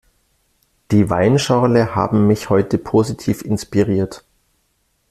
[0.89, 4.25] Die Weinschorle haben mich heute positiv inspiriert.